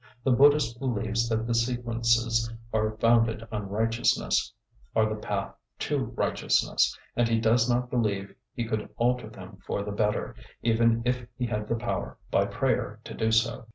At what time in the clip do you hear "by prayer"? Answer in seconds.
12.31-12.99